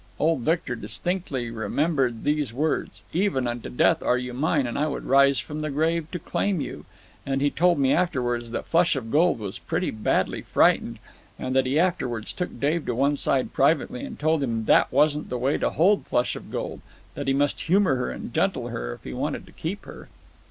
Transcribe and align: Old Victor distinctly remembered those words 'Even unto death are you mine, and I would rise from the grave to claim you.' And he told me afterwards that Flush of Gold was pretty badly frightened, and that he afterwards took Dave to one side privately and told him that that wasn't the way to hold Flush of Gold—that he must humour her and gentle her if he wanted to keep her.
Old 0.17 0.39
Victor 0.39 0.75
distinctly 0.75 1.51
remembered 1.51 2.23
those 2.23 2.51
words 2.53 3.03
'Even 3.13 3.45
unto 3.45 3.69
death 3.69 4.01
are 4.01 4.17
you 4.17 4.33
mine, 4.33 4.65
and 4.65 4.75
I 4.75 4.87
would 4.87 5.05
rise 5.05 5.37
from 5.37 5.61
the 5.61 5.69
grave 5.69 6.09
to 6.09 6.17
claim 6.17 6.59
you.' 6.59 6.85
And 7.23 7.39
he 7.39 7.51
told 7.51 7.77
me 7.77 7.93
afterwards 7.93 8.49
that 8.49 8.65
Flush 8.65 8.95
of 8.95 9.11
Gold 9.11 9.37
was 9.37 9.59
pretty 9.59 9.91
badly 9.91 10.41
frightened, 10.41 10.97
and 11.37 11.55
that 11.55 11.67
he 11.67 11.77
afterwards 11.77 12.33
took 12.33 12.59
Dave 12.59 12.87
to 12.87 12.95
one 12.95 13.15
side 13.15 13.53
privately 13.53 14.03
and 14.03 14.17
told 14.17 14.41
him 14.41 14.61
that 14.65 14.89
that 14.89 14.91
wasn't 14.91 15.29
the 15.29 15.37
way 15.37 15.59
to 15.59 15.69
hold 15.69 16.07
Flush 16.07 16.35
of 16.35 16.49
Gold—that 16.49 17.27
he 17.27 17.33
must 17.35 17.59
humour 17.61 17.93
her 17.97 18.09
and 18.09 18.33
gentle 18.33 18.69
her 18.69 18.93
if 18.95 19.03
he 19.03 19.13
wanted 19.13 19.45
to 19.45 19.51
keep 19.51 19.85
her. 19.85 20.07